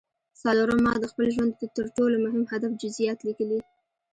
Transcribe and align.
څلورم 0.41 0.79
ما 0.85 0.93
د 1.01 1.05
خپل 1.11 1.25
ژوند 1.35 1.51
د 1.59 1.63
تر 1.77 1.85
ټولو 1.95 2.15
مهم 2.25 2.43
هدف 2.51 2.71
جزييات 2.81 3.19
ليکلي. 3.27 3.59